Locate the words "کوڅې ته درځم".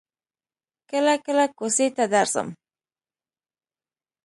1.57-2.47